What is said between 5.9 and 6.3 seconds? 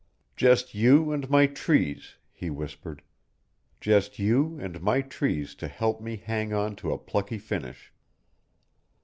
me